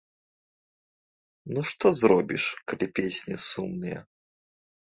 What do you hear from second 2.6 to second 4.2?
калі песні сумныя?